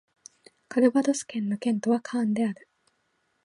[0.67, 2.67] カルヴァドス県の県都はカーンである